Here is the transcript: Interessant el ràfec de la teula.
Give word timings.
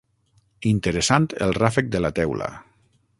Interessant 0.69 1.27
el 1.47 1.55
ràfec 1.59 1.93
de 1.97 2.05
la 2.07 2.13
teula. 2.21 2.49